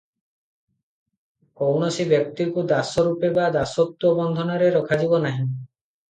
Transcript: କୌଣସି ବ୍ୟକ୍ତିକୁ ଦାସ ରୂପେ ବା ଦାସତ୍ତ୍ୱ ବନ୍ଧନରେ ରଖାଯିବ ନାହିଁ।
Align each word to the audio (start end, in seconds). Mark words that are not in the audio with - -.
କୌଣସି 1.59 2.05
ବ୍ୟକ୍ତିକୁ 2.13 2.63
ଦାସ 2.71 3.03
ରୂପେ 3.07 3.29
ବା 3.35 3.45
ଦାସତ୍ତ୍ୱ 3.57 4.15
ବନ୍ଧନରେ 4.21 4.71
ରଖାଯିବ 4.77 5.21
ନାହିଁ। 5.27 5.45